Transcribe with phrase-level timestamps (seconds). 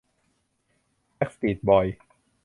[1.15, 1.97] แบ็กสตรีทบอยส์